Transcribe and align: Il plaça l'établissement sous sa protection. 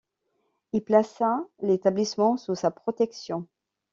Il 0.73 0.81
plaça 0.83 1.45
l'établissement 1.61 2.35
sous 2.35 2.55
sa 2.55 2.71
protection. 2.71 3.45